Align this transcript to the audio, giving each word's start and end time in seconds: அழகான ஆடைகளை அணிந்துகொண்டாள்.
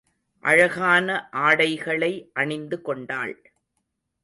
அழகான 0.43 1.29
ஆடைகளை 1.31 2.31
அணிந்துகொண்டாள். 2.35 3.35